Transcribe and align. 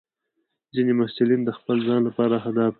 ځینې 0.75 0.93
محصلین 0.99 1.41
د 1.45 1.49
خپل 1.57 1.77
ځان 1.87 1.99
لپاره 2.07 2.33
اهداف 2.37 2.63
ټاکي. 2.67 2.69